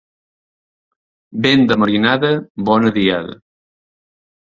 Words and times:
Vent 1.47 1.67
de 1.73 1.79
marinada, 1.83 2.35
bona 2.73 2.97
diada. 3.01 3.41